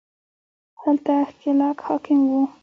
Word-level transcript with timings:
هلته 0.81 1.13
ښکېلاک 1.29 1.77
حاکم 1.87 2.19
وو 2.29 2.41